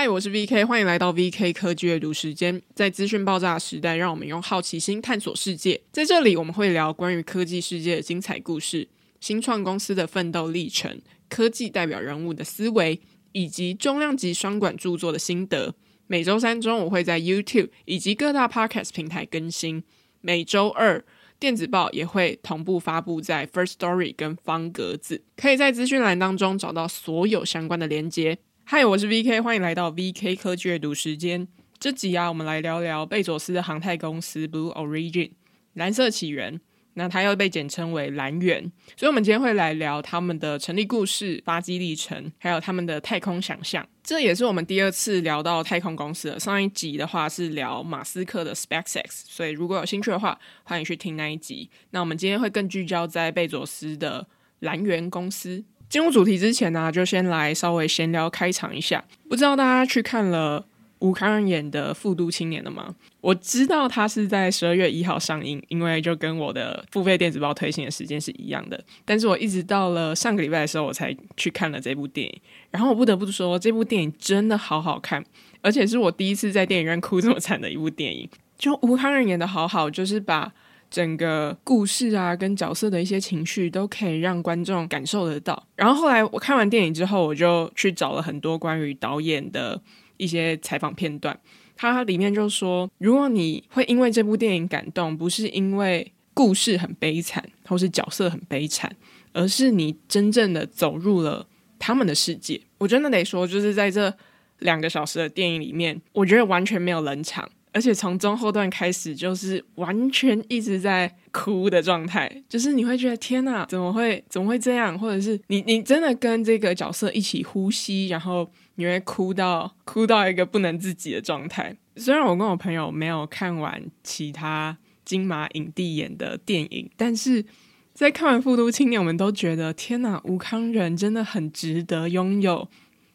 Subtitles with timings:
[0.00, 2.62] 嗨，我是 VK，欢迎来到 VK 科技阅读时间。
[2.72, 5.80] 在资讯爆炸的时代，让我们用好奇心探索世界。
[5.90, 8.86] 在这里，我们会聊关于科技世界的精彩故事、
[9.18, 13.00] 新创公司的奋斗历程、科技代表人物的思维，
[13.32, 15.74] 以及重量级双管著作的心得。
[16.06, 19.82] 每周三中午会在 YouTube 以及各大 Podcast 平台更新。
[20.20, 21.04] 每周二，
[21.40, 28.38] 电子报也会同步发布在 First Story 跟方格子，可以在资讯栏当中找到所有相关的连接。
[28.70, 31.48] 嗨，我是 VK，欢迎来到 VK 科技阅读时间。
[31.78, 35.30] 这集啊，我们来聊聊贝佐斯的航太公司 Blue Origin
[35.72, 36.60] 蓝色起源。
[36.92, 43.88] 那它又被简称为蓝源，所以我们今天会来聊他们的成立故事、发迹历程，还有他们的太空想象。
[44.04, 46.38] 这也是我们第二次聊到太空公司了。
[46.38, 51.70] 上一集的话是聊马斯克的 SpaceX，所以如果有兴趣的话，欢迎去听那一集。
[51.92, 54.26] 那我们今天会更聚焦在贝佐斯的
[54.58, 55.64] 蓝源公司。
[55.88, 59.02] 进入主题之前呢、就先来稍微闲聊开场一下。
[59.28, 60.64] 不知道大家去看了
[60.98, 62.94] 吴康仁演的《富都青年》了吗？
[63.20, 68.82] 我知道他是在十二月一号上映，因为就跟我的付费电子报推行的时间是一样的。
[69.04, 72.40] 但是我一直到了上个礼拜的时候，我才去看了这部电影。
[72.70, 75.24] 然后我不得不说，这部电影真的好好看，
[75.62, 78.28] 而且是我第一次在电影院哭这么惨的一部电影。
[78.58, 80.52] 就吴康仁演的好好，就是把。
[80.90, 85.66] 整个故事啊，跟角色的一些情绪都可以让观众感受得到。
[85.76, 89.80] 然后后来我看完电影之后，我就去找了很多关于导演的
[90.16, 91.38] 一些采访片段。
[91.76, 98.90] 他里面就说，如果你会因为这部电影感动，不是因为故事很悲惨，或是角色很悲惨，
[99.32, 101.46] 而是你真正的走入了
[101.78, 102.60] 他们的世界。
[102.78, 104.12] 我真的得说，就是在这
[104.58, 107.48] 两个小时的电影里面，我觉得完全没有冷场。
[107.72, 114.98] 而且从中后段开始，就是完全一直在哭的状态，就是你会觉得天哪，怎么会怎么会这样？
[114.98, 121.76] 或者是你你真的跟这个角色一起呼吸，然后你会哭到哭到一个不能自己的状态。
[121.96, 127.44] 虽然我跟我朋友没有看完其他金马影帝演的电影，但是
[127.92, 132.68] 在看完《富都青年》，我们都觉得天哪，吴康仁真的很值得拥有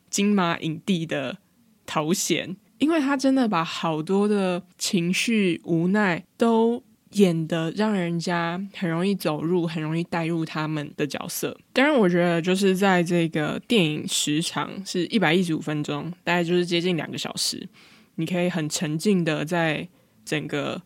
[0.09, 1.38] 金马影帝的
[1.86, 2.58] 头衔。
[2.83, 11.57] 因为他真的把好多的情绪、无奈都演得让人家很容易走入、很容易带入他们的角色。
[11.71, 17.66] 当然，我觉得就是在这个电影时长是一百一十五分钟，大概就是接近两个小时，
[18.16, 19.88] 你可以很沉浸的在
[20.25, 20.81] 整个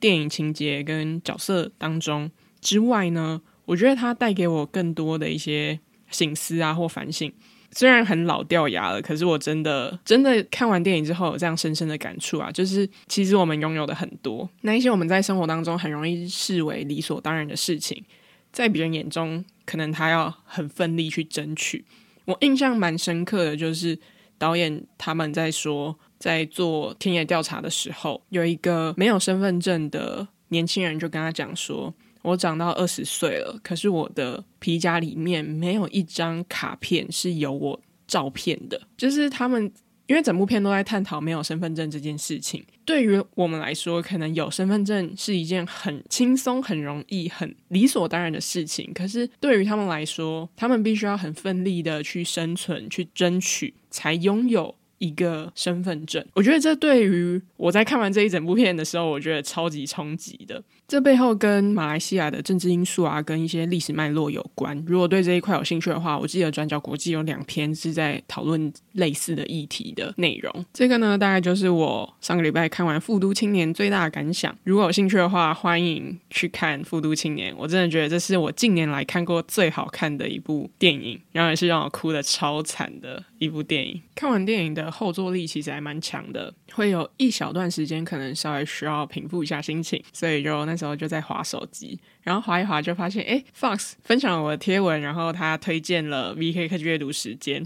[0.00, 2.30] 电影情节跟角色当中
[2.62, 5.78] 之外呢，我觉得它带给我更多的一些
[6.10, 7.30] 醒思啊或反省。
[7.74, 12.50] 虽然很老掉牙了，可是我真的真的看完电影之后有这样深深的感触啊！
[12.52, 18.04] 就是其实我们拥有的很多，那一些我们在生活当中很容易视为理所当然的事情，
[18.52, 21.84] 在别人眼中可能他要很奋力去争取。
[22.26, 23.98] 我印象蛮深刻的，就是
[24.38, 31.94] 导演他们在说，在做田野调查的时候，有一个没有身份证的年轻人就跟他讲说。
[32.22, 38.80] 我长到二十岁了，可是我的皮夹里面没有一张卡片是有我照片的。
[38.96, 39.70] 就是他们，
[40.06, 42.64] 因为整部片都在探讨没有身份证这件事情。
[42.84, 48.92] 对于我们来说，可能有身份证是一件很轻松、很容易、很理所当然的事情。
[48.92, 56.24] 可是对于他们来说，他们必须要很奋力的去生存、去争取，才拥有一个身份证。
[56.34, 60.62] 我觉得这对于我在看完这一整部片的时候，我觉得超级冲击的。
[60.92, 64.76] 这背后跟马来西亚的政治因素啊，跟一些历史脉络有关。
[64.86, 70.52] 如果对这一块有兴趣的话，我记得转角国际有两篇是在讨论类似的议题的内容。
[70.70, 74.54] 这个呢，大概就是我上个礼拜看完《富都青年》最大的感想。
[74.64, 77.54] 如果有兴趣的话，欢迎去看《富都青年》。
[77.58, 83.98] 我真的觉得这是我近年来看过最好看的一部电影，然后也是让我哭得超惨的一部电影。
[84.14, 90.76] 看完电影的后坐力其实还蛮强的，会有一小段时间可能稍微需要平复一下心情，所以就那。
[90.82, 97.64] 时候就在滑手机，然后滑一滑就发现，哎，Fox 分享了我的贴文，然后他推荐了 VK 科技阅读时间，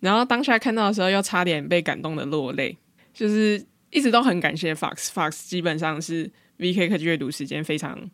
[0.00, 2.76] 然后当下看到的时候又差点被感动的落泪，
[3.14, 8.10] 就是一直都很感谢 Fox，Fox 基本上是 VK 科技阅读时间非常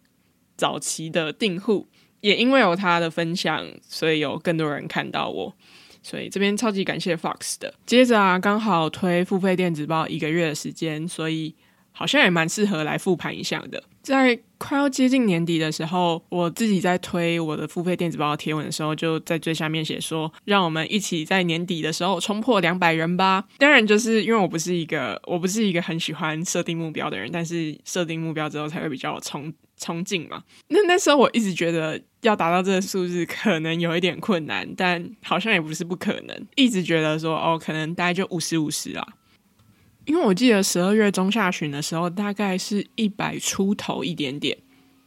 [0.56, 1.88] 早期的订户，
[2.20, 5.56] 也因为有他的分享，所以有更多人看到我，
[6.04, 7.74] 所以这边超级感谢 Fox 的。
[7.84, 11.52] 接着啊，刚好推付费电子报一个月的时间，所以。
[11.96, 13.80] 好像也蛮适合来复盘一下的。
[14.02, 29.52] 在快要接近年底的时候，我自己在推我的付费电子报贴文的时候，就在最下面写说：“让我们一起在年底的时候冲破两百人吧。”当然，就是因为我不是一个我不是一个很喜欢设定目标的人，但是设定目标之后才会比较有冲
[29.84, 30.42] 冲劲嘛。
[30.68, 36.46] 那那时候我一直觉得要达到这个数字可能有一点困难，但好像也不是不可能。
[36.54, 39.06] 一直觉得说哦，可能大概就五十五十啊。
[40.06, 44.56] 因为我记得十二月中下旬的时候，大概是一百出头一点点，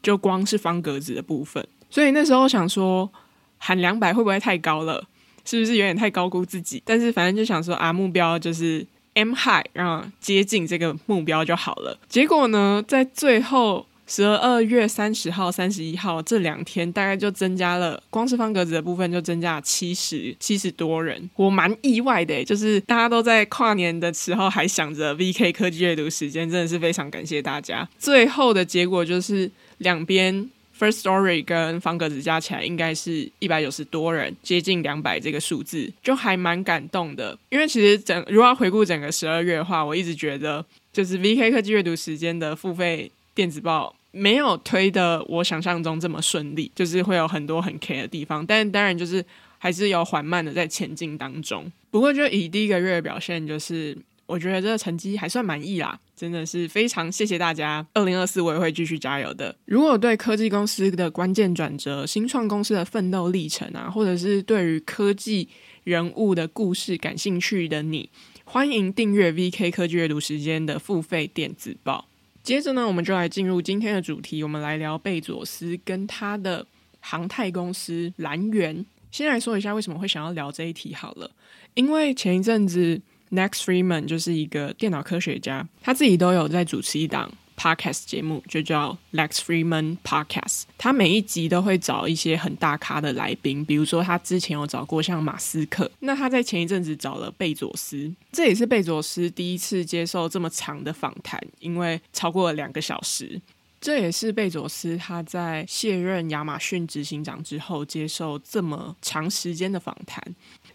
[0.03, 1.67] 就光是方格子的部分。
[1.89, 3.11] 所以那时候想说，
[3.57, 5.03] 喊两百会不会太高了？
[5.43, 6.81] 是不是有点太高估自己？
[6.85, 11.99] 但是反正就想说啊，目标就是 M high，让接近这个目标就好了。
[12.07, 13.87] 结果呢，在最后。
[14.07, 27.87] 十二月三十号、三十一号这两天，大概就增加了，光是方格子的部分就增加了七十七十多人，我蛮意外的，就是大家都在跨年的时候还想着 VK 科技阅读时间，真的是非常感谢大家。
[27.99, 30.49] 最后的结果就是两边
[30.79, 37.37] First Story 跟方格子加起来应该是一百九十多人，接近两百这个数字，就还蛮感动的。
[37.49, 43.93] 因为其实整如果要回顾整个十二月的话，我一直觉得就是 VK 科技阅读时间的付费电子报。
[44.11, 49.23] 没有推的我想象中这么顺利，就是会有很多很 K 的地方，但当然就是
[49.57, 51.71] 还是有缓慢的在前进当中。
[51.91, 57.85] 不过就以第一个月的表现，就是我觉得这个成绩还算满意啦，真的是非常谢谢大家。
[57.93, 59.55] 二零二四我也会继续加油的。
[59.65, 65.47] 如果对科技公司的关键转折、新创公司的奋斗历程啊，或者是对于科技
[65.83, 68.09] 人物的故事感兴趣的你，
[68.43, 72.06] 欢迎订阅 VK 科技阅读时间的付费电子报。
[72.47, 74.41] 接着呢，我们就来进入今天的主题。
[74.41, 76.65] 我们来聊贝佐斯跟他的
[77.01, 78.85] 航太公司蓝源。
[79.11, 81.29] 先来说一下为什么会想要聊这一题好了，
[81.73, 83.01] 因为前一阵子
[83.31, 87.29] ，Next Freeman 就是一个电脑科学家，他自己都有在主持一档。
[87.57, 103.41] Podcast 节目就叫 Lex Fridman Podcast，他每一集都会找一些很大咖的来宾，比如说他之前有找过像马斯克，那他在前一阵子找了贝佐斯，这也是贝佐斯第一次接受这么长的访谈，因为超过了两个小时。
[103.79, 110.21] 这也是贝佐斯他在卸任亚马逊执行长之后接受这么长时间的访谈，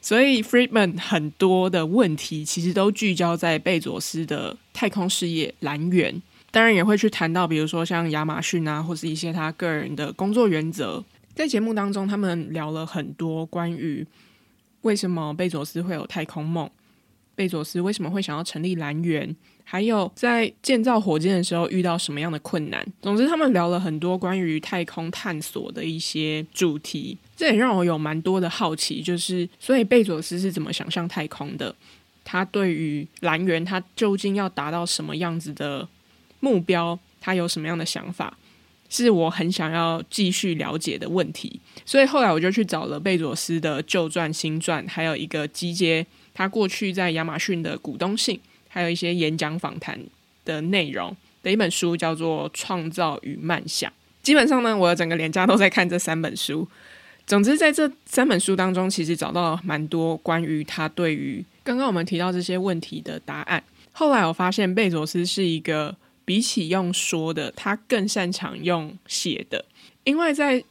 [0.01, 6.23] 所以 Friedman 很多的问题其实都聚焦在贝佐斯的太空事业蓝源。
[6.53, 11.03] 当然也会去谈到，比如说像亚马逊啊，或是一些他个人的工作原则。
[11.35, 14.07] 在节目当中，他们聊了很多关于
[14.83, 16.71] 为什么贝佐斯会有太空梦，
[17.35, 19.35] 贝佐斯为什么会想要成立蓝源，
[19.65, 22.87] 还有在建造火箭的时候遇到什么样的困难。
[23.01, 27.17] 总之，他们聊了很多关于太空探索的一些主题。
[27.35, 31.75] 这也让我有蛮多的好奇，就是所以贝佐斯是怎么想象太空的？
[32.23, 35.89] 他对于蓝源，他究竟要达到什么样子的？
[36.43, 38.37] 目标，他有什么样的想法，
[38.91, 41.61] 是我很想要继续了解的问题。
[41.87, 46.05] 所以后来我就去找了贝佐斯的旧传、新传，还有一个集结
[46.35, 49.97] 他过去在亚马逊的股东信，还有一些演讲访谈
[50.45, 53.89] 的内容的一本书，叫做《创造与漫想》。
[54.21, 56.69] 基本上呢，我的整个连假都在看这三本书。
[57.25, 63.63] 总之，在这三本书当中，其实找到了蛮多关于他对于刚刚我们提到这些问题的答案。
[63.93, 65.95] 后来我发现，贝佐斯是一个。
[66.25, 69.65] 比起用说的，他更擅长用写的。
[70.05, 70.63] 因为在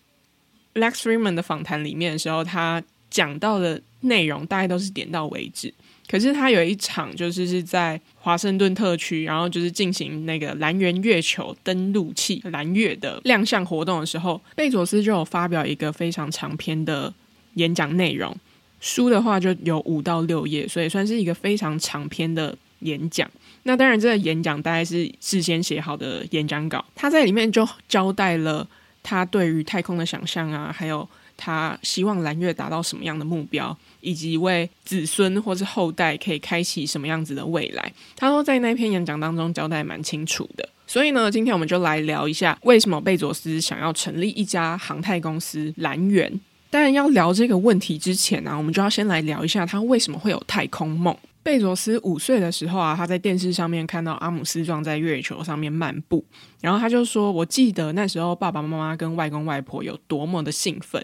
[0.75, 5.73] Lex Fridman 的访谈里面的时候，他讲到的内容大概都是点到为止。
[6.07, 17.13] 可是他有一场就是是在华盛顿特区，然后就是进行那个蓝源月球登陆器蓝月的亮相活动的时候，贝佐斯就有发表一个非常长篇的
[17.53, 18.35] 演讲内容。
[18.81, 23.29] 书的话就有五到六页，所以算是一个非常长篇的演讲。
[23.63, 26.83] 那当然，这个演讲大概是事先写好的演讲稿。
[26.95, 28.67] 他在里面就交代了
[29.03, 37.93] 他对于太空的想象啊，还有他希望蓝月达到什么样的目标，以及为子孙或是后代可以开启什么样子的未来。
[38.15, 40.67] 他都在那篇演讲当中交代蛮清楚的。
[40.87, 46.39] 所以呢，今天我们就来聊一下，为什么贝佐斯想要成立一家航太公司蓝源。
[46.69, 51.15] 当然，要聊这个问题之前呢、我们就要先来聊一下他为什么会有太空梦。
[51.43, 56.23] 贝佐斯五岁的时候啊，他在电视上面看到阿姆斯壮在月球上面漫步，
[56.61, 61.03] 然后他就说：“我记得那时候爸爸妈妈跟外公外婆有多么的兴奋。”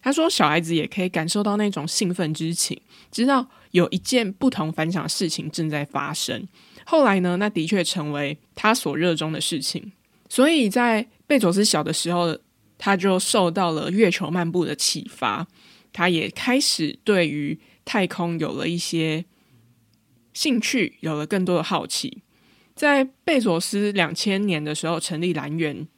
[0.00, 6.48] 他说：“小孩子也可以感受到那种兴奋之情，知道有一件不同凡响的事情正在发生。”
[6.86, 9.92] 后来呢，那的确成为他所热衷的事情。
[10.30, 12.38] 所以在贝佐斯小的时候，
[12.78, 15.46] 他就受到了月球漫步的启发，
[15.92, 19.26] 他也开始对于太空有了一些。
[20.34, 22.22] 兴趣有了更多的好奇，
[22.74, 25.88] 在贝佐斯两千年的时候成立蓝源，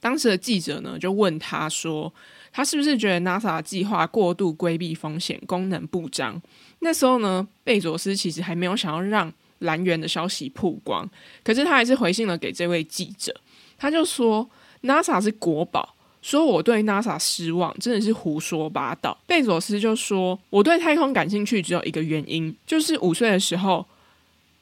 [0.00, 2.14] 当时的记者呢就问他说，
[2.52, 6.40] 他是不是觉得 NASA 计划过度规避风险，功能不彰？
[6.78, 11.10] 那时候呢，贝佐斯其实还没有想要让蓝源的消息曝光，
[11.42, 13.34] 可是他还是回信了给这位记者，
[13.76, 14.48] 他就说
[14.82, 15.95] NASA 是国宝，
[16.26, 19.16] 说我对 NASA 失望，真的是胡说八道。
[19.28, 23.86] 贝佐斯就说，我对太空感兴趣只有一个原因，就是五岁的时候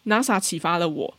[0.05, 1.15] ，NASA 启发了我。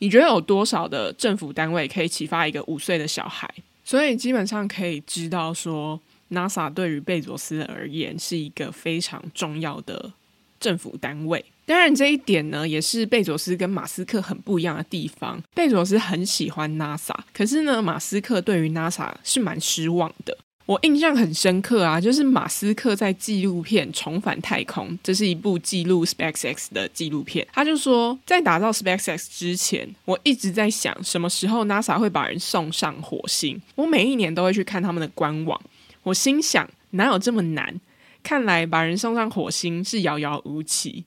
[0.00, 3.50] 你觉得有多少的政府单位可以启发一个五岁的小孩？
[3.86, 5.98] 所以基本上可以知道说
[6.28, 10.12] ，NASA 对于贝佐斯而言是一个非常重要的
[10.60, 11.42] 政府单位。
[11.66, 15.42] 当然，这一点呢，也是贝佐斯跟马斯克很不一样的地方。
[15.52, 20.38] 贝佐斯很喜欢 NASA，可是呢，马斯克对于 NASA 是蛮失望的。
[20.64, 27.46] 我印象很深刻啊，就是马斯克在纪录片《重返太空》，这是一部记录 SpaceX 的纪录片。
[27.52, 33.60] 他就说，在打造 SpaceX 之前，我一直在想什么时候 NASA 会把人送上火星。
[33.74, 35.60] 我每一年都会去看他们的官网，
[36.04, 37.80] 我心想，哪有这么难？
[38.22, 41.04] 看来把人送上火星是遥遥无期。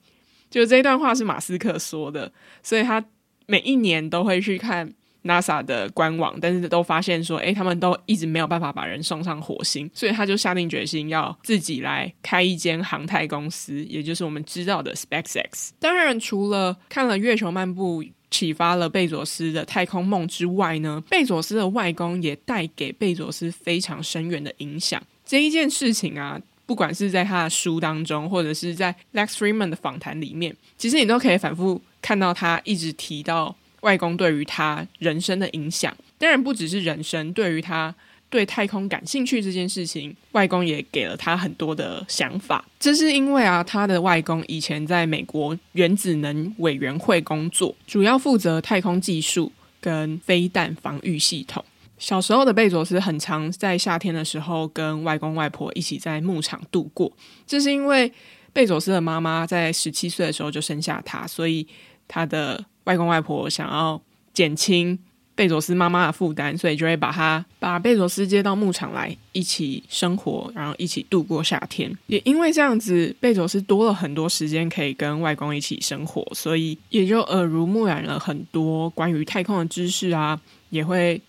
[0.49, 2.31] 就这一段话是马斯克说的，
[2.63, 3.03] 所以他
[3.45, 4.91] 每一年都会去看
[5.23, 15.69] NASA 的官网，但是都发现说，诶，他们都一直没有办法把人送上火星，所以他就下定决心要自己来开一间航太公司，也就是我们知道的 SpaceX。
[15.79, 25.01] 当然，除了看了《月球漫步》启发了贝佐斯的太空梦之外呢，贝佐斯的外公也带给贝佐斯非常深远的影响。
[25.25, 26.39] 这一件事情啊。
[26.69, 35.91] 不管是在他的书当中，或者是在 Lex Freeman 的访谈里面，其实你都可以反复看到他一直提到外公对于他人生的影响。
[36.19, 37.95] 当然，不只是人生，对于他
[38.29, 42.63] 对太空感兴趣这件事情，外公也给了他很多的想法。
[42.79, 51.65] 这是因为啊，他的外公以前在美国原子能委员会工作，主要负责太空技术跟飞弹防御系统。
[51.99, 57.11] 小时候的贝佐斯很常在夏天的时候跟外公外婆一起在牧场度过，
[57.45, 58.11] 这是因为
[58.53, 61.67] 贝佐斯的妈妈在十七岁的时候就生下他，所以
[62.07, 64.01] 他的外公外婆想要
[64.33, 64.97] 减轻
[65.35, 71.93] 贝佐斯妈妈的负担，所以就会把他把贝佐斯接到牧场来一起生活，然后一起度过夏天。
[72.07, 80.39] 也因为这样子，贝佐斯多了很多时间可以跟外公一起生活，所以也就耳濡目染了很多关于太空的知识啊，
[80.69, 81.21] 也会。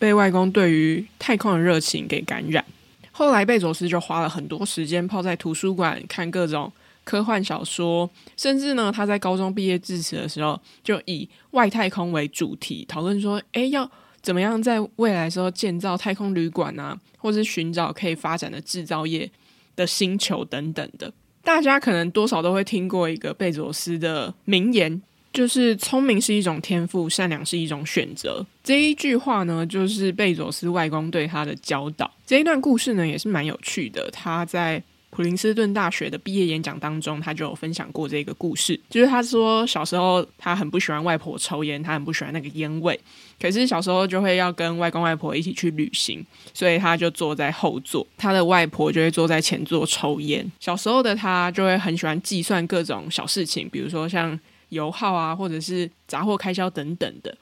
[0.00, 2.64] 被外公对于太空的热情给感染，
[3.12, 6.72] 后来贝佐斯就花了很多时间泡在图书馆看各种
[7.04, 13.88] 科幻小说，甚至呢，他在高中毕业致辞的时候就以外太空为主题讨论说，诶，要
[14.22, 19.30] 怎么样在未来时候建造太空旅馆啊，或是寻找可以发展的制造业
[19.76, 21.12] 的星球等等的。
[21.44, 25.02] 大家可能多少都会听过一个贝佐斯的名言。
[25.32, 28.44] 就是聪明是一种天赋，善良是一种选择。
[28.64, 32.10] 这一句话呢，就是贝佐斯外公对他的教导。
[32.26, 34.10] 这一段故事呢，也是蛮有趣的。
[34.10, 38.78] 他在普林斯顿大学的毕业演讲当中，他就有分享过这个故事。
[38.90, 42.98] 就是他说，小时候他很不喜欢外婆抽烟，他很不喜欢那个烟味。
[43.40, 50.50] 可是小时候就会要跟外公外婆一起去旅行，所以他就坐在后座，他的外婆就会坐在前座抽烟。
[50.58, 54.38] 小时候的他就会很喜欢计算各种小事情，比如说像。
[54.70, 57.36] 油耗啊，或者是杂货开销等等的，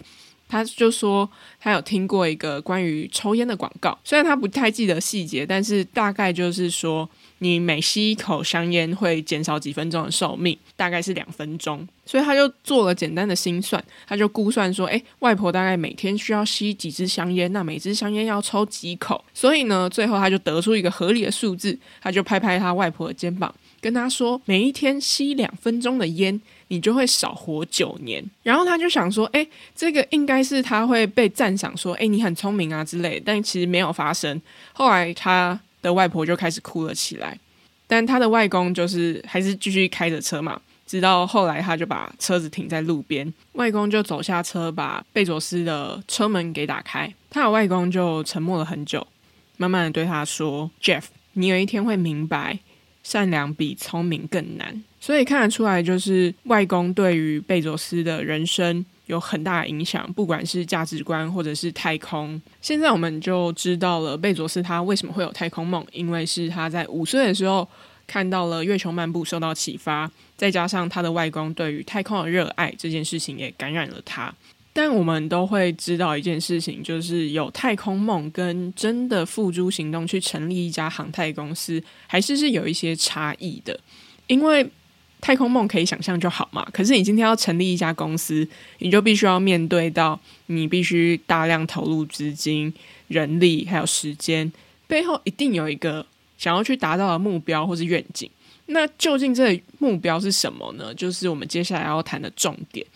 [0.49, 1.29] 他就说
[1.61, 7.09] 他有听过一个关于抽烟的广告，虽然他不太记得细节，但是大概就是说，
[7.39, 11.87] 你每吸一口香烟会减少几分钟的寿命，大概是两分钟。
[12.07, 19.23] 所以他就做了简单的心算，他就估算说，诶，外婆大概每天需要吸几支香烟，那每支香烟要抽几口？
[19.35, 26.41] 所以呢，最后他就得出一个合理的数字，他就拍拍他外婆的肩膀，跟他说，每一天吸两分钟的烟。
[26.69, 34.41] 你就会少活九年，然后他就想说，诶，这个应该是他会被赞赏说，诶，你很聪明啊之类的，但其实没有发生。
[34.73, 37.39] 后来他的外婆就开始哭了起来，
[37.87, 49.07] 但他的外公就是还是继续开着车嘛，直到后来他就把车子停在路边，外公就走下车，把贝佐斯的车门给打开，他的外公就沉默了很久，
[49.57, 52.59] 慢慢的对他说：“Jeff，你有一天会明白，
[53.03, 62.41] 善良比聪明更难。”所以看得出来，就是外公对于贝佐斯的人生有很大影响，不管是价值观或者是太空。
[62.61, 67.67] 现在我们就知道了贝佐斯他为什么会有太空梦，因为是他在五岁的时候
[68.09, 74.35] 看到了《月球漫步》受到启发，再加上他的外公对于太空的热爱，这件事情也感染了他。
[74.73, 83.79] 但我们都会知道一件事情，就是有太空梦跟真的付诸行动去成立一家航太公司，还是是有一些差异的，
[84.27, 84.69] 因为。
[85.21, 88.47] 太空梦可以想象就好嘛，可是你今天要成立一家公司，
[88.79, 92.73] 你就必须要面对到你必须大量投入资金、
[93.09, 94.51] 人力还有时间，
[94.87, 96.07] 背后一定有一个
[96.39, 98.31] 想要去达到的目标或是愿景。
[98.67, 100.95] 那究竟这目标是什么呢？
[100.95, 102.87] 就是我们接下来要谈的重点。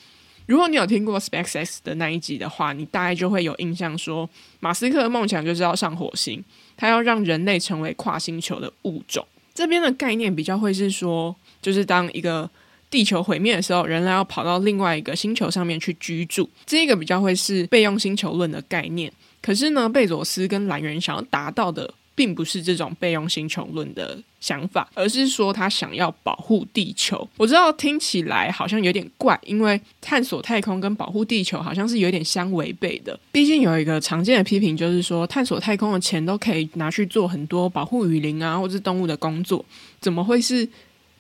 [0.47, 4.29] 如果你有听过 SpaceX 的那一集的话，你大概就会有印象说，
[4.61, 6.45] 马斯克的梦想就是要上火星，
[6.77, 9.27] 他要让人类成为跨星球的物种。
[9.55, 12.51] 这边的概念比较会是说，就是当一个
[12.91, 19.11] 地球毁灭的时候，人类要跑到另外一个星球上面去居住，这个比较会是备用星球论的概念。
[19.41, 27.29] 可是呢，贝佐斯跟蓝源想要达到的，并不是这种备用星球论的想法，而是说他想要保护地球。
[27.37, 33.19] 我知道听起来好像有点怪，因为探索太空跟保护地球好像是有点相违背的。
[33.33, 39.65] 毕竟有一个常见的批评就是说，探索太空的钱都可以拿去做很多保护雨林啊，或者动物的工作，
[40.01, 40.69] 怎么会是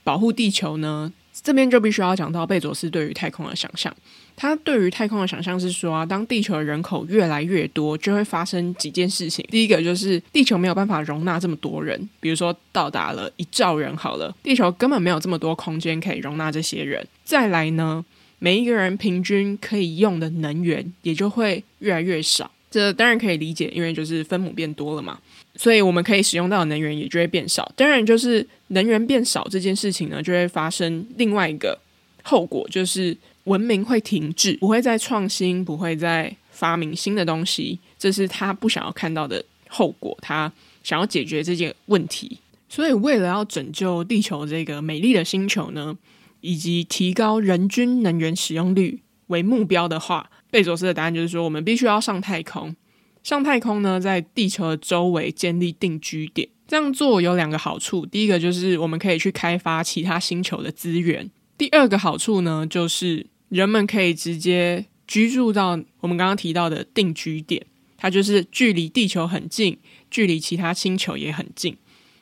[0.04, 1.12] 保护地球呢？
[1.42, 3.92] 这边就必须要讲到贝佐斯对于太空的想象。
[4.36, 9.44] 他对于太空的想象是说啊，当地球的人口越来越多，就会发生几件事情。
[9.50, 17.06] 第一个就是地球没有办法容纳这么多人，比如说到达了一兆人好了，地球根本没有这么多空间可以容纳这些人。
[17.24, 18.04] 再来呢，
[18.38, 22.50] 每一个人平均可以用的能源也就会越来越少。
[22.70, 25.18] 这当然可以理解，因为就是分母变多了嘛，
[25.62, 27.70] 所以我们可以使用到的能源也就会变少。
[27.76, 31.78] 当然，就是能源变少这件事情呢，就会发生另外一个
[32.22, 33.16] 后果，就是。
[33.46, 40.16] 文明会停滞，不会再创新，不会再发明新的东西，这是他不想要看到的后果。
[40.22, 40.52] 他
[40.84, 42.38] 想要解决这件问题，
[42.68, 45.98] 所以为了要拯救地球这个美丽的星球呢，
[46.40, 52.76] 以及提高人均能源使用率为目标的话，贝佐斯的答案就是说，我们必须要上太空。
[53.22, 56.48] 上太空呢，在地球的周围建立定居点。
[56.66, 61.30] 这样做有两个好处，第一个就是我们可以去开发其他星球的资源。
[61.58, 67.64] 第二个好处呢，就是人们可以直接居住到我们刚刚提到的定居点，
[67.98, 69.78] 它就是距离地球很近，
[70.10, 71.76] 距离其他星球也很近，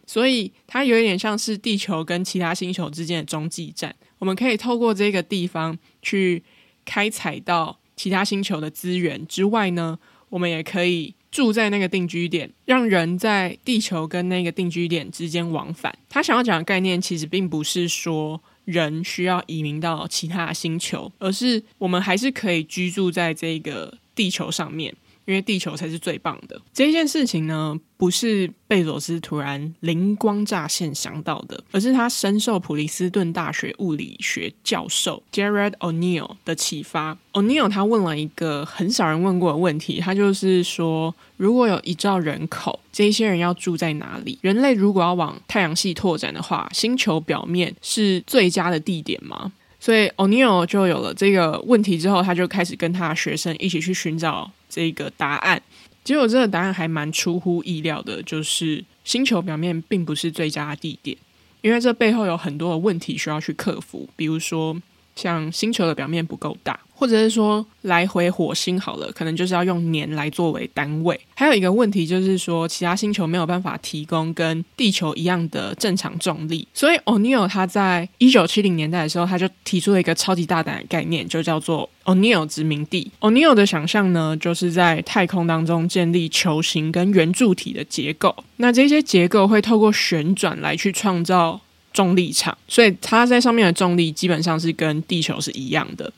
[0.05, 3.95] 所以它有一点像是地球跟其他星球之间的中继站。
[4.19, 6.43] 我们可以透过这个地方去
[6.85, 9.99] 开采到其他星球的资源之外呢，
[10.31, 15.95] 我们也可以住在那个定居点，让人在地球跟那个定居点之间往返。
[16.09, 18.41] 他想要讲的概念其实并不是说。
[18.67, 24.95] 人需要移民到其他星球，而是我们还是可以居住在这个地球上面。
[25.31, 26.61] 因为地球才是最棒的。
[26.75, 37.17] 这件事情呢，不是贝佐斯突然灵光乍现想到的，而是他深受普林斯顿大学物理学教授 Jared O'Neill 的启发。
[37.35, 44.37] O'Neill 他问了一个很少人问过的问题，他就是说，如果有一兆人口，这些人要住在哪里？
[44.43, 49.53] 人类如果要往太阳系拓展的话，星球表面是最佳的地点吗？
[49.81, 54.49] 所以，O'neil 就有了这个问题之后，他就开始跟他的学生一起去寻找。
[54.73, 55.61] 这个答案，
[56.05, 61.17] 结果这个答案还蛮出乎意料的，就是星球表面并不是最佳地点，
[61.61, 64.81] 因为这背后有很多的问题需要去克服，比如说
[65.21, 66.79] 像星球的表面不够大。
[67.01, 71.19] 或者是说来回火星好了，可能就是要用年来作为单位。
[71.35, 83.11] 还有一个问题就是说，其他星球没有办法提供跟地球一样的正常重力，所以 O'Neill 他在一九七零年代的时候，他就提出了一个超级大胆的概念，就叫做 O'Neill 殖民地。
[83.21, 91.59] O'Neill 的想象呢，就是在太空当中建立球形跟圆柱体的结构，那这些结构会透过旋转来去创造
[91.93, 96.13] 重力场，所以它在上面的重力基本上是跟地球是一样的。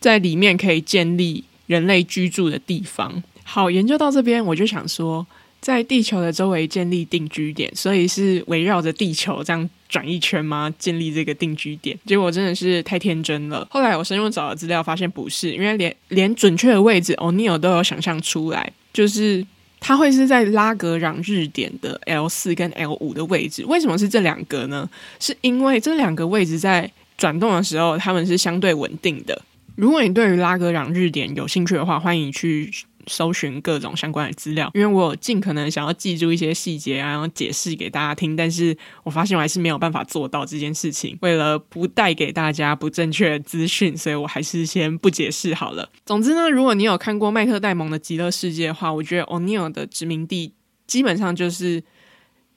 [0.00, 3.22] 在里面可以建立人类居住的地方。
[3.42, 5.26] 好，研究到这边，我就想说，
[5.60, 10.72] 在地球的周围建立定居点，所以是围绕着地球这样转一圈吗？
[10.78, 11.98] 建立这个定居点？
[12.06, 13.66] 结果真的是太天真了。
[13.70, 19.44] 后来我深入找了资料，发现不是，因为连连准确的位置，O'Neill 都有想象出来，就是
[19.80, 23.64] 它会是在拉格朗日点的 L 四跟 L 五的位置。
[23.64, 24.88] 为什么是这两个呢？
[25.18, 29.40] 是因为这两个位置在转动的时候，它们是相对稳定的。
[29.76, 32.72] 如果你对于拉格朗日点有兴趣的话，欢迎去
[33.08, 41.16] 搜寻各种相关的资料，因为我尽可能想要记住一些细节，然后解释给大家听，但是我发现我还是没有办法做到这件事情。
[41.22, 45.90] 为了不带给大家不正确的资讯，所以我还是先不解释好了。
[46.06, 50.52] 总之呢，如果你有看过麦克戴蒙的《极乐世界》的话，我觉得 O'Neill 的殖民地
[50.86, 51.82] 基本上就是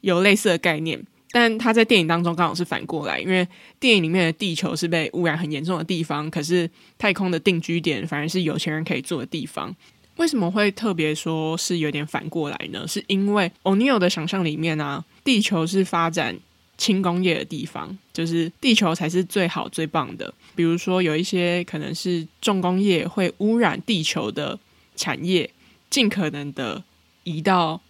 [0.01, 1.03] 有类似的概念。
[1.33, 3.47] 但他在电影当中刚好是反过来，因为
[3.79, 9.73] 电影里面的地球是被污染很严重的地方，可是太空的定居点反而是有钱人可以住的地方。
[10.21, 12.87] 为什么会特别说是有点反过来呢？
[12.87, 16.37] 是因为 o neil 的想象里面啊，地球是发展
[16.77, 20.31] 轻工业的地方，就是地球才是最好最棒的。
[20.55, 24.57] 比如说有一些可能是重工业会污染地球的
[24.95, 25.49] 产业，
[25.89, 26.83] 尽可能的
[27.23, 27.81] 移到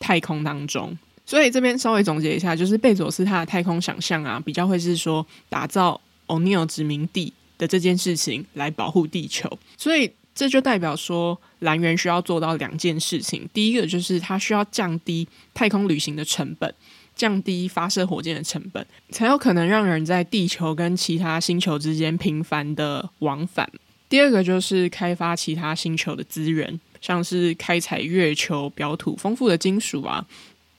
[0.00, 0.98] 太空当中。
[1.24, 9.48] 所以这边稍微总结一下，就是贝佐斯他的太空想象啊，比较会是说打造 o neil 殖民地的这件事情来保护地球。
[9.76, 16.72] 所以这就代表说，蓝源需要做到两件事情：第一个就是它需要降低太空旅行的成本，
[17.16, 23.66] 降低发射火箭的成本，才有可能让人在地球跟其他星球之间频繁的往返。
[24.10, 30.24] 第二个就是开发其他星球的资源，像是开采月球表土丰富的金属啊。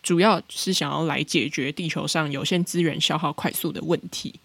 [0.03, 4.35] 主要是想要来解决地球上有限资源消耗快速的问题，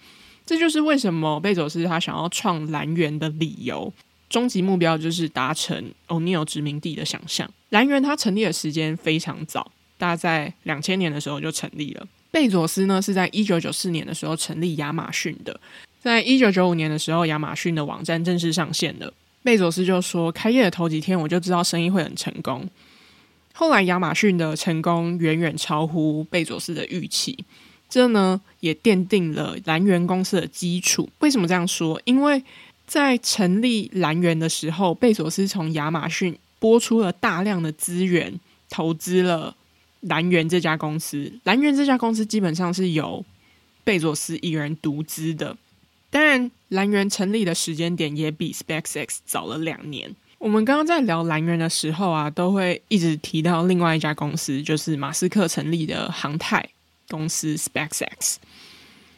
[0.47, 3.93] 这就是为什么贝佐斯他想要创蓝源的理由。
[4.33, 7.49] 终极目标就是达成欧尼尔殖民地的想象。
[7.69, 12.09] 蓝源它成立的时间非常早，大概在两千年的时候就成立了。
[12.31, 15.61] 贝佐斯呢是在一九九四年的时候成立亚马逊的，
[16.01, 19.13] 在一九九五年的时候，亚马逊的网站正式上线了。
[19.43, 22.67] 贝佐斯就说：“开业的头几天我就知道生意会很成功。”
[23.53, 27.37] 后来，亚马逊的成功远远超乎贝佐斯的预期，
[27.87, 31.11] 这呢也奠定了蓝源公司的基础。
[31.19, 32.01] 为什么这样说？
[32.05, 32.43] 因为
[32.87, 39.57] 在成立蓝源的时候，贝佐斯从亚马逊拨出了大量的资源，投资了
[40.01, 41.33] 蓝源这家公司。
[41.45, 43.25] 蓝源这家公司基本上是由
[43.85, 45.57] 贝佐斯一人独资的。
[46.11, 50.15] 当然，蓝源成立的时间点也比 SpaceX 早了两年。
[50.39, 56.69] 我们刚刚在聊蓝源的时候啊，都会一直提到另外一家公司，就是马斯克成立的航太
[57.09, 58.37] 公司 SpaceX。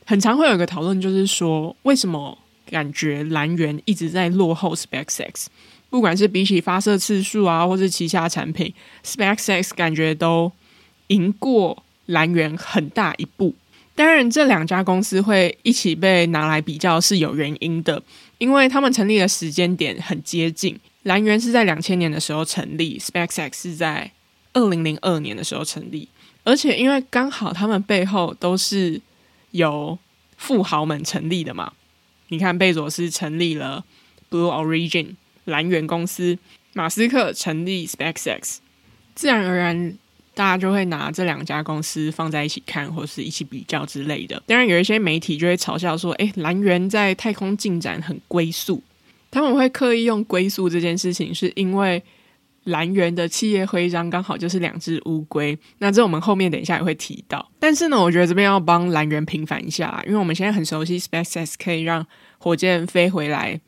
[0.06, 5.46] 很常会有一个讨论，就是说为什么感觉蓝源一直在落后 SpaceX？
[5.90, 8.72] 不管是比起发射次数啊，或是旗下产品
[9.04, 10.50] ，SpaceX 感觉都
[11.08, 13.54] 赢过蓝源很大一步。
[13.94, 18.02] 当然，这两家公司会一起被拿来比较是有原因的，
[18.38, 20.76] 因为他们成立的时间点很接近。
[21.04, 24.10] 蓝源是在两千年的时候成立，SpaceX 是在
[24.52, 26.08] 二零零二年的时候成立，
[26.42, 29.00] 而且因为刚好他们背后都是
[29.52, 29.96] 由
[30.36, 31.72] 富豪们成立的嘛。
[32.34, 33.84] 你看，贝佐斯成立了
[34.28, 36.36] Blue Origin 蓝源公司，
[36.72, 38.56] 马斯克成立 SpaceX，
[39.14, 39.96] 自然而然
[40.34, 44.42] 大家就会拿这两家公司放在一起看，或是一起比较之类的。
[44.48, 48.82] 当然，有一些媒体就会嘲笑说：“诶，蓝源在太空进展很龟速。”
[49.30, 52.02] 他们会刻意用龟速这件事情，是因为
[52.64, 55.58] 蓝源的企业徽章刚好就是两只乌龟。
[55.78, 57.50] 那这我们后面等一下也会提到。
[57.58, 62.06] 但是呢，我觉得这边要帮蓝源平反一下，因为我们现在很熟悉 SpaceX 可以让
[62.38, 63.60] 火箭飞回来、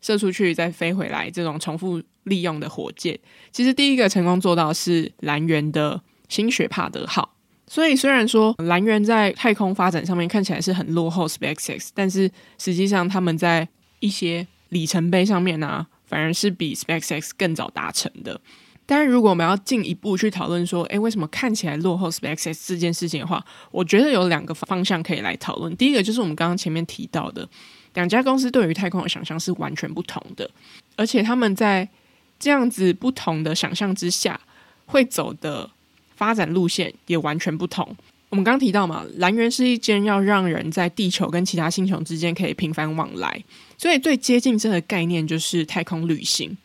[0.00, 3.18] 射出去再飞回来这种重复利用的火箭。
[3.50, 7.34] 其实第一个成功做到是蓝源的新雪帕德号。
[7.66, 13.68] 所以虽然说蓝源在太空发展上面看起来是很落后 SpaceX，但是实际上他们在
[14.00, 18.40] 一些里程碑上面呢、反而是比 SpaceX 更早达成的。
[18.84, 25.76] 但是如果我们要进一步去讨论说，诶，为什么看起来落后 SpaceX 这件事情的话，我觉得有两个方向可以来讨论。
[25.76, 27.46] 第一个就是我们刚刚前面提到的，
[27.92, 30.50] 两家公司对于太空的想象是完全不同的，
[30.96, 31.86] 而且他们在
[32.38, 34.40] 这样子不同的想象之下，
[34.86, 35.68] 会走的
[36.16, 37.94] 发展路线也完全不同。
[38.30, 43.42] 我们刚提到嘛，蓝源是一间要让人在地球跟其他星球之间可以频繁往来，
[43.78, 46.56] 所以最接近这个概念就是太空旅行。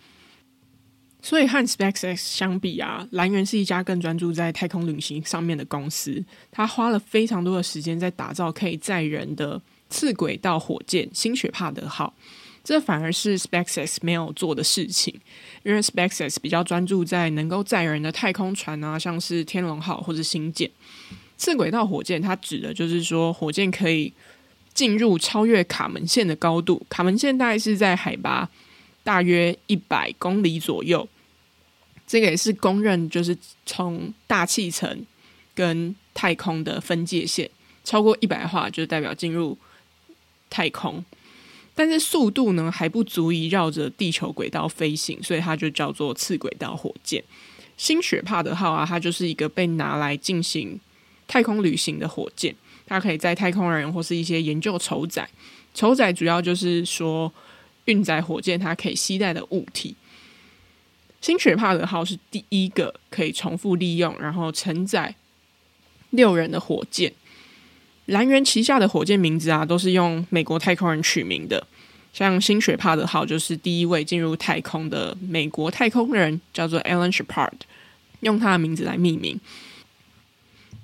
[1.21, 6.21] 所以和 SpaceX 相比啊，蓝源是一家更专注在太空旅行上面的公司。
[6.52, 12.13] 它花了非常多的时间在打造可以载人的次轨道火箭“新雪帕德号”，
[12.62, 15.17] 这反而是 SpaceX 没有做的事情。
[15.63, 20.69] 因为 SpaceX 比较专注在能够载人的太空船啊，像是天龙号或者星舰。
[21.44, 24.14] 次轨道火箭，它指的就是说，火箭可以
[24.74, 26.82] 进入超越卡门线的高度。
[26.88, 28.50] 卡门线大概是在海拔
[29.04, 31.06] 大约一百公里左右，
[32.08, 35.06] 这个也是公认，就是从大气层
[35.54, 37.50] 跟太空的分界线。
[37.84, 39.58] 超过一百的话，就代表进入
[40.50, 41.04] 太空。
[41.76, 47.22] 但是速度呢，还不足以绕着地球轨道飞行，所以它就叫做次轨道火箭。
[47.76, 50.80] 新雪帕德号啊，它就是一个被拿来进行。
[51.28, 52.56] 太空旅行的火箭，
[52.86, 55.28] 它可以载太空人或是一些研究筹载。
[55.74, 57.32] 筹载主要就是说
[57.86, 59.96] 运载火箭它可以携带的物体。
[61.22, 65.16] 新雪帕德号是第一个可以重复利用，然后承载
[66.10, 67.12] 六人的火箭。
[68.08, 71.66] 蓝源旗下的火箭名字啊，都是用美国太空人取名的。
[72.12, 77.54] 像新雪帕德号就是第一位进入太空的美国太空人，叫做 Alan Shepard，
[78.20, 79.40] 用他的名字来命名。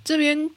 [0.04, 0.50] 这边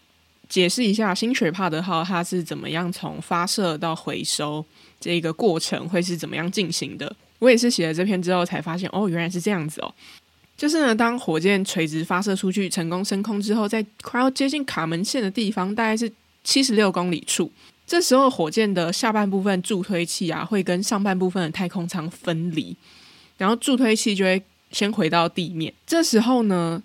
[0.48, 4.64] 解释一下，新雪帕德号它是怎么样从发射到回收
[5.00, 7.14] 这个过程会是怎么样进行的。
[7.38, 9.94] 我也是写了这篇之后才发现，哦，原来是这样子哦。
[10.56, 16.10] 就是呢，当火箭垂直发射出去，成功升空之后，在快要接近卡门线的地方，大概是
[16.44, 17.50] 七十六公里处，
[17.84, 22.76] 这时候火箭的下半部分助推器啊，会跟上半部分的太空舱分离，
[23.38, 25.72] 然后助推器就会先回到地面。
[25.84, 26.80] 这时候呢，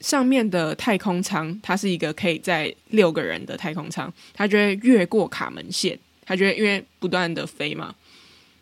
[0.00, 7.94] 上面的太空舱它是一个可以载六个人的太空舱，它就会越过卡门线，它就会因为不断的飞嘛，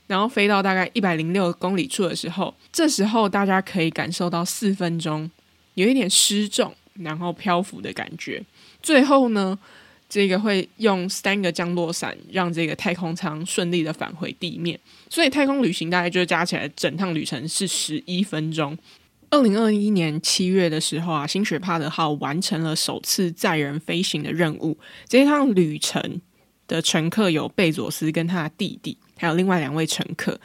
[0.06, 5.30] 然后飞到大概一百零六公里处的时候，这时候大家可以感受到四分钟
[5.74, 8.42] 有一点失重，然后漂浮的感觉。
[8.82, 9.58] 最后呢，
[10.08, 14.78] 这个会用三个降落伞让这个太空舱顺利的返回地面，
[15.10, 18.78] 所以太空旅行大概就加起来整趟旅程是十一分钟。
[19.28, 24.78] 二零二一年七月的时候啊，新雪帕德号完成了首次载人飞行的任务。
[25.08, 26.20] 这趟旅程
[26.68, 30.40] 的乘客有贝佐斯跟他的弟弟，还有另外两位乘客。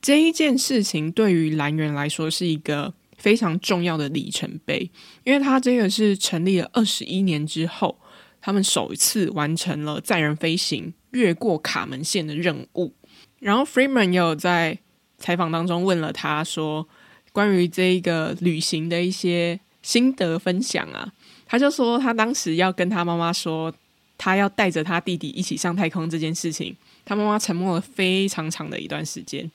[0.00, 4.90] 这一件事情对于蓝源来说是一个非常重要的里程碑，
[5.24, 8.00] 因为他这个是成立了二十一年之后，
[8.40, 12.94] 他们首次完成了载人飞行越过卡门线的任务。
[13.38, 14.78] 然后 Freeman 也有在
[15.18, 16.88] 采访当中问了他说。
[17.32, 21.10] 关于这一个旅行的一些心得分享啊，
[21.46, 23.72] 他就说他当时要跟他妈妈说，
[24.16, 29.50] 他要带着他弟弟一起上太空这件事情，他妈妈沉默了非常长的一段时间，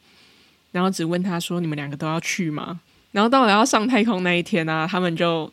[0.72, 2.82] 然后只问他说：“你们两个都要去吗？”
[3.14, 5.52] 然后到了要上太空那一天呢、啊，他们就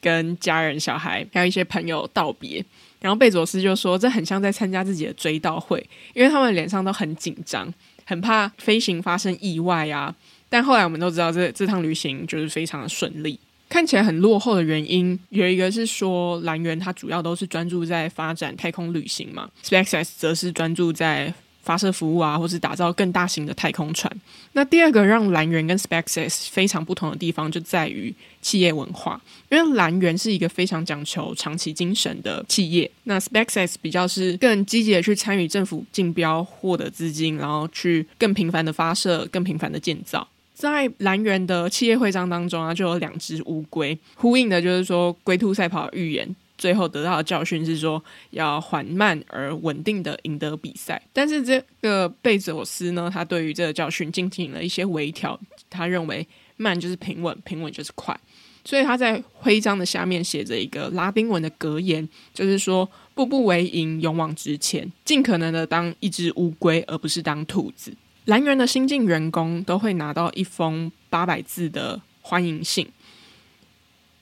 [0.00, 2.64] 跟家人、小孩还有一些朋友道别，
[3.00, 7.72] 然后贝佐斯就说：“这很像在参加自己的追悼会，因为他们脸上都很紧张，
[8.04, 10.14] 很怕飞行发生意外啊。”
[10.52, 13.40] 但后来我们都知道这，这趟旅行就是非常的顺利。
[13.70, 24.14] 看起来很落后的原因，有一个是说蓝源它主要都是专注在发展太空旅行嘛，SpaceX 则是专注在发射服务啊，或是打造更大型的太空船。
[24.52, 40.28] 那第二个让蓝源跟 SpaceX 非常不同的地方，就在于企业文化，因为蓝源是一个非常讲求长期精神的企业，那 SpaceX 比较是更积极的去参与政府竞标，获得资金，然后去更频繁的发射，更频繁的建造。
[40.54, 51.00] 在蓝源的企业徽章当中啊，就有两只乌龟，呼应的就是说龟兔赛跑的预言，最后得到的教训是说要缓慢而稳定的赢得比赛。
[51.12, 55.38] 但是这个贝佐斯呢，他对于这个教训进行了一些微调，
[55.68, 58.16] 他认为慢就是平稳，平稳就是快，
[58.64, 67.92] 所以他在徽章的下面写着一个拉丁文的格言，就是说步步为营，勇往直前，尽可能的当一只乌龟，而不是当兔子。
[68.26, 72.86] 蓝源的新进员工都会拿到一封八百字的欢迎信，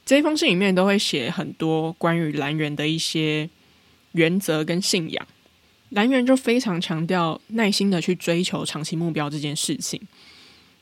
[0.06, 3.50] 这一封信里面都会写很多关于蓝源的一些
[4.12, 5.26] 原则跟信仰。
[5.90, 10.00] 蓝源就非常强调耐心的去追求长期目标这件事情，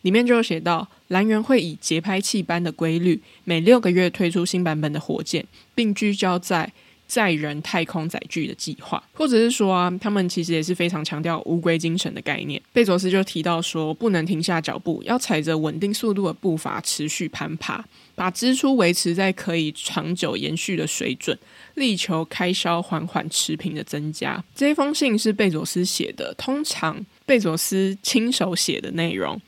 [0.02, 6.72] 里面就有写到，蓝源会以节拍器般的规律，每六个月推出新版本的火箭，并聚焦在。
[7.08, 12.62] 载人太空载具的计划，或者是说啊，他们其实也是非常强调乌龟精神的概念。
[12.72, 17.82] 贝佐斯就提到说，不能停下脚步，要踩着稳定速度的步伐持续攀爬，
[18.14, 21.36] 把支出维持在可以长久延续的水准，
[21.74, 24.44] 力求开销缓缓持平的增加。
[24.54, 29.40] 这封信是贝佐斯写的，通常贝佐斯亲手写的内容，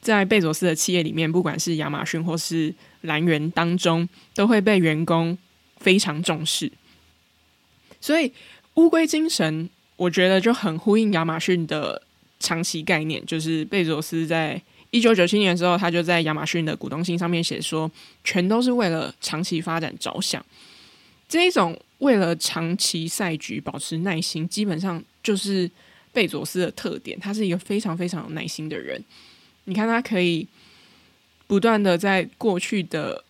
[0.00, 5.36] 在贝佐斯的企业里面，不管是亚马逊或是蓝源当中，都会被员工
[5.76, 6.72] 非常重视。
[8.02, 8.30] 所以
[8.74, 12.02] 乌龟精神，我觉得就很呼应亚马逊的
[12.40, 13.24] 长期概念。
[13.24, 14.60] 就是贝佐斯在
[14.90, 17.90] 一九九七年的时候，他就在亚马逊的股东信上面写说，
[18.24, 20.44] 全都是为了长期发展着想。
[21.28, 25.70] 这一种为了长期赛局保持耐心，基本上就是
[26.12, 27.18] 贝佐斯的特点。
[27.20, 29.02] 他是一个非常非常有耐心的人。
[29.64, 30.46] 你看，他可以
[31.46, 33.22] 不断的在过去的。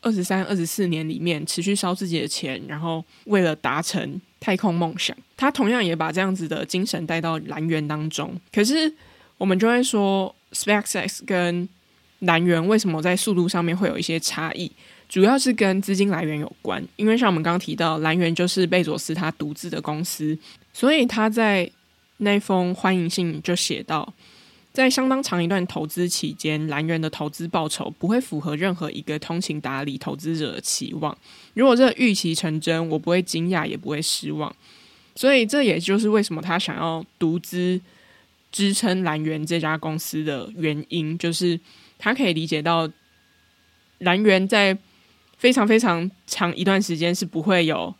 [0.00, 8.34] 二十三、二十四年里面持续烧自己的钱，然后为了达成太空梦想，他同样也把这样子的精神带到蓝源当中。
[8.52, 8.92] 可是
[9.36, 11.68] 我们就会说，SpaceX 跟
[12.20, 14.70] 蓝源为什么在速度上面会有一些差异？
[15.08, 16.82] 主要是跟资金来源有关。
[16.96, 20.38] 因为像我们刚刚提到，蓝源就是贝佐斯他独资的公司，
[20.72, 21.68] 所以他在
[22.18, 24.12] 那封欢迎信就写到。
[24.78, 31.18] 在相当长一段投资期间，蓝源的投资报酬不会符合任何一个通情达理投资者的期望。
[31.54, 34.54] 如果这预期成真，我不会惊讶，也不会失望。
[35.16, 37.80] 所以，这也就是为什么他想要独资
[38.52, 41.58] 支撑蓝源这家公司的原因，就是
[41.98, 42.88] 他可以理解到
[43.98, 44.78] 蓝源在
[45.36, 47.92] 非常非常长一段时间是不会有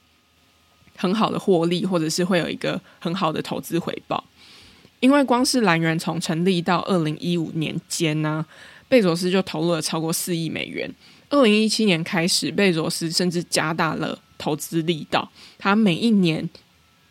[0.97, 4.23] 很好的获利，或者是会有一个很好的投资回报。
[5.01, 8.45] 因为光是蓝源从成立到二零一五年间呢，
[8.89, 10.93] 贝佐斯就投入了超过四亿美元。
[11.31, 16.49] 二零一七年开始，贝佐斯甚至加大了投资力道，他每一年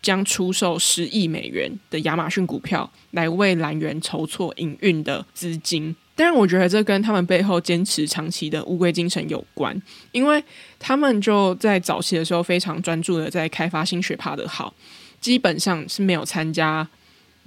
[0.01, 5.95] 将出售十亿美元的亚马逊股票来为蓝源筹措营运的资金。
[6.15, 9.79] 当然，我觉得这跟他们背后坚持长期的乌龟精神有关，
[10.11, 10.43] 因为
[10.79, 14.73] 他们就在早期的时候非常专注的在开发新学派的好，
[15.21, 16.87] 基本上是没有参加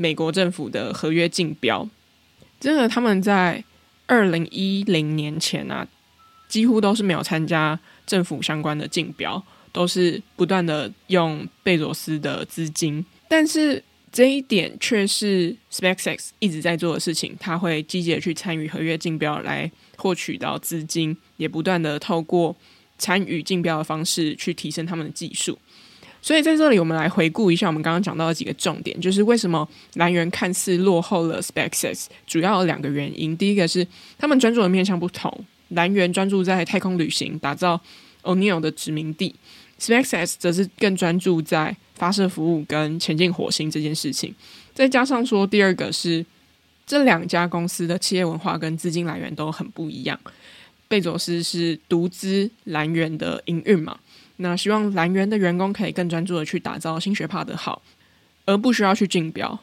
[0.00, 1.86] 美国政府的合约竞标。
[2.58, 3.62] 真的，他们在
[4.06, 5.86] 二零一零年前啊，
[6.48, 9.42] 几乎都是没有参加政府相关的竞标。
[9.72, 17.36] 都是不断的用贝佐斯的资金，但是这一点却是 SpaceX 一直在做的事情。
[17.38, 22.56] 他会积极的去参与合约竞标来获取到资金，也不断的透过
[22.98, 25.56] 参与竞标的方式去提升他们的技术。
[26.22, 33.36] 所以在这里，我们来回顾一下我们刚刚讲到的几个重点，就是为什么蓝源看似落后了 SpaceX，主要有两个原因。
[33.36, 33.86] 第一个是
[34.18, 35.32] 他们专注的面向不同，
[35.70, 37.80] 蓝源专注在太空旅行，打造
[38.22, 39.34] O'Neill 的殖民地。
[39.78, 44.34] SpaceX 则是更专注在发射服务跟前进火星这件事情，
[44.74, 46.24] 再加上说第二个是
[46.86, 50.20] 这两家公司的企业文化跟资金来源都很不一样。
[50.86, 53.98] 贝佐斯是独资蓝源的营运嘛，
[54.40, 57.80] 那希望蓝源的员工可以更专注的去打造新学派的号，
[58.44, 59.58] 而不需要去竞标。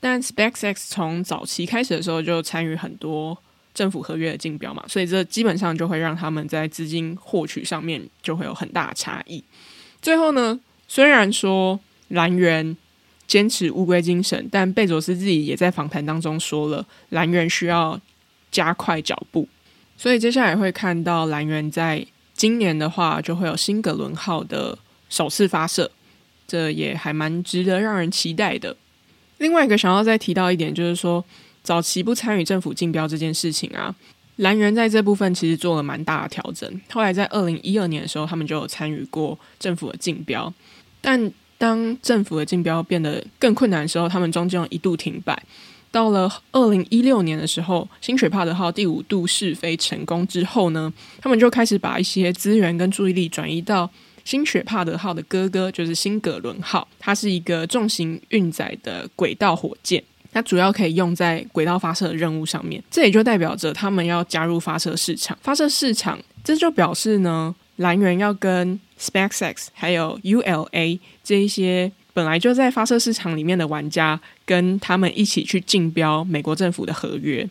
[0.00, 3.36] 但 SpaceX 从早期开始的时候就参与很多。
[3.76, 9.44] 政府合约的竞标嘛，所以这基本上就会让他们在资金获取上面就会有很大的差异。
[10.00, 12.74] 最后呢，虽然说蓝源
[13.26, 18.00] 坚持乌龟精神，但贝佐斯自己也在访谈当中说了，蓝源需要
[18.50, 19.46] 加快脚步。
[19.98, 25.90] 所以接下来会看到蓝源在今年的话，就会有新格伦号的首次发射，
[26.46, 28.76] 这也还蛮值得让人期待的。
[29.38, 31.24] 另外一个想要再提到一点，就是说。
[31.66, 33.92] 早期不参与政府竞标这件事情啊，
[34.36, 36.80] 蓝源在这部分其实做了蛮大的调整。
[36.92, 40.54] 后来在二零一二年的时候，他们就有参与过政府的竞标，
[41.00, 45.36] 但当政府的竞标变得更困难的时候，他们中间一度停摆。
[45.96, 53.90] 到了二零一六年的时候，新雪帕德号第五度试飞成功之后呢，他们就开始把一些资源跟注意力转移到
[54.22, 60.04] 新雪帕德号的哥哥，就是新格伦号，它是一个重型运载的轨道火箭。
[60.34, 65.34] 它主要可以用在轨道发射的任务上面，这也就代表着他们要加入发射市场。
[65.40, 77.46] 发射市场，这就表示呢，蓝源要跟 SpaceX 还有 ULA 这一些本来就在发射市场里面的玩家，跟他们一起去竞标美国政府的合约。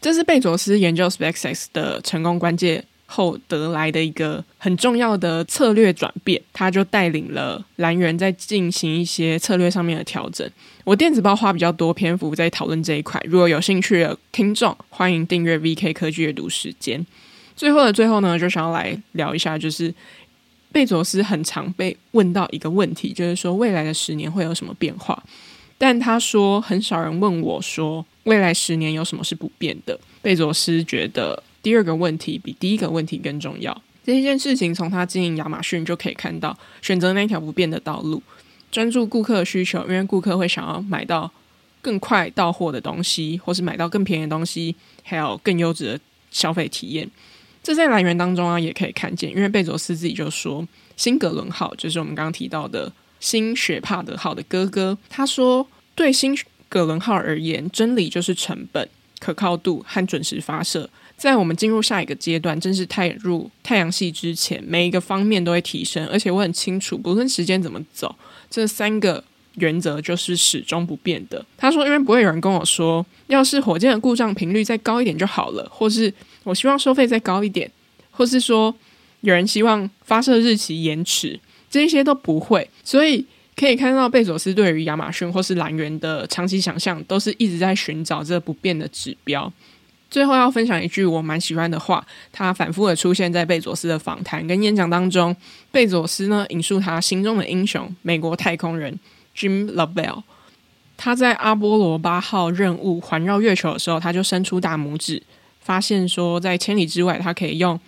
[0.00, 10.50] 这是贝佐斯研究 SpaceX 的成功关键后得来的一个很重要的策略转变，他就带领了蓝源在进行一些策略上面的调整。
[10.84, 17.04] 我电子报花比较多篇幅在讨论这一块，如果有兴趣的听众，欢迎订阅 VK 科技阅读时间。
[17.54, 19.92] 最后的最后呢，就想要来聊一下，就是
[20.72, 25.22] 贝佐斯很常被问到一个问题，就是说未来的十年会有什么变化？
[25.78, 29.98] 但他说很少人问我说未来十年有什么是不变的。
[30.22, 31.42] 贝佐斯觉得。
[31.62, 33.82] 第二个问题比第一个问题更重要。
[34.04, 38.22] 这一件事情从他经营亚马逊就可以看到，选择那条不变的道路，
[38.70, 41.28] 专注顾客的需求，因为顾客会想要买到
[41.82, 46.00] 更快到货的东西，或是买到更便宜的东西，还有更优质的
[46.30, 47.10] 消费体验。
[47.66, 50.64] 这在来源当中啊，也可以看见，因为贝佐斯自己就说，
[50.96, 54.96] 新格伦号就是我们刚刚提到的新雪帕德号的哥哥。
[55.08, 60.88] 他说，对新格伦号而言，真理就是成本、可靠度和准时发射。
[61.16, 66.06] 在我们进入下一个阶段，正式踏入太阳系之前，每一个方面都会提升。
[66.06, 68.14] 而且我很清楚，不论时间怎么走，
[68.48, 69.24] 这三个
[69.54, 71.44] 原则就是始终不变的。
[71.56, 76.14] 他说：“因为不会有人跟我说，要是火箭的故障频率再高一点就好了，或是
[76.46, 77.68] 我希望收费再高一点，
[78.12, 78.72] 或是说
[79.22, 82.70] 有人希望发射日期延迟，这些都不会。
[82.84, 89.52] 所以可以看到，贝佐斯对于亚马逊或是蓝源的长期想象，都是一直在寻找这不变的指标。”
[90.08, 95.34] 最后要分享一句我蛮喜欢的话，他反复的出现在贝佐斯的访谈跟演讲当中。
[95.72, 98.96] 贝佐斯呢引述他心中的英雄，美国太空人
[99.36, 100.22] Jim Lovell。
[100.96, 105.20] 他在阿波罗八号任务环绕月球的时候，他就伸出大拇指，
[105.66, 107.78] 发现说在千里之外，他可以用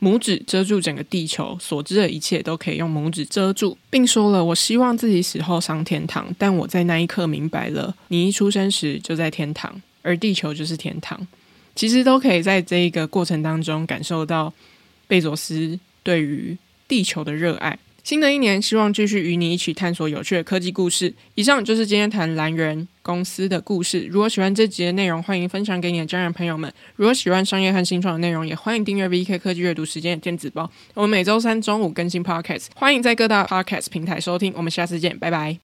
[0.00, 11.26] 拇指遮住整个地球，所知的一切都可以用拇指遮住，并说了：“我希望自己死后上天堂，但我在那一刻明白了，你一出生时就在天堂，而地球就是天堂。”
[11.74, 14.52] 其实都可以在这一个过程当中感受到
[15.08, 16.56] 贝佐斯对于
[16.86, 21.14] 地球的热爱，新的一年，希望继续与你一起探索有趣的科技故事。
[21.36, 24.06] 以上就是今天谈蓝源公司的故事。
[24.10, 26.70] 如果喜欢这集的内容，欢迎分享给你的家人朋友们。
[26.96, 30.70] 如果喜欢商业和新创的内容，也欢迎订阅 VK 科技阅读时间的电子报。
[30.92, 34.52] 我们每周三中午更新 Podcast，欢迎在各大 Podcast 平台收听。
[34.54, 35.52] 我们下次见，拜拜。